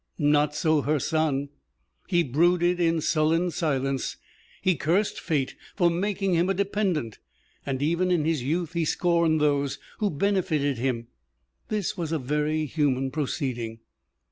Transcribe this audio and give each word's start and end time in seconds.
Not 0.17 0.55
so 0.55 0.81
her 0.81 0.97
son. 0.99 1.49
He 2.07 2.23
brooded 2.23 2.79
in 2.79 3.01
sullen 3.01 3.51
silence; 3.51 4.17
he 4.63 4.73
cursed 4.75 5.19
Fate 5.19 5.55
for 5.75 5.91
making 5.91 6.33
him 6.33 6.49
a 6.49 6.55
dependent, 6.55 7.19
and 7.67 7.83
even 7.83 8.09
in 8.09 8.25
his 8.25 8.41
youth 8.41 8.73
he 8.73 8.83
scorned 8.83 9.39
those 9.39 9.77
who 9.99 10.09
benefited 10.09 10.79
him. 10.79 11.05
This 11.69 11.97
was 11.97 12.11
a 12.11 12.17
very 12.17 12.65
human 12.65 13.11
proceeding. 13.11 13.81